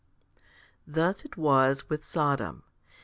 [0.87, 0.91] 22.
[0.95, 2.63] Thus it was with Sodom.